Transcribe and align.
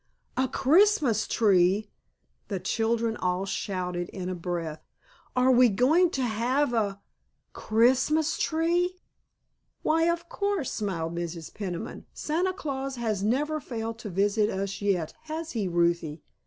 "A 0.35 0.47
Christmas 0.47 1.27
tree?" 1.27 1.91
the 2.47 2.59
children 2.59 3.15
all 3.17 3.45
shouted 3.45 4.09
in 4.09 4.29
a 4.29 4.33
breath. 4.33 4.81
"Are 5.35 5.51
we 5.51 5.69
going 5.69 6.09
to 6.17 6.23
have 6.23 6.73
a 6.73 6.99
Christmas 7.53 8.39
tree?" 8.39 8.99
"Why, 9.83 10.05
of 10.05 10.27
course," 10.27 10.71
smiled 10.73 11.13
Mrs. 11.13 11.53
Peniman. 11.53 12.07
"Santa 12.15 12.51
Claus 12.53 12.95
has 12.95 13.21
never 13.21 13.59
failed 13.59 13.99
to 13.99 14.09
visit 14.09 14.49
us 14.49 14.81
yet, 14.81 15.13
has 15.25 15.51
he, 15.51 15.67
Ruthie? 15.67 16.23